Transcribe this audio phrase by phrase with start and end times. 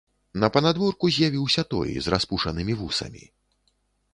[0.43, 3.23] На панадворку з'явіўся той, з распушанымі вусамі.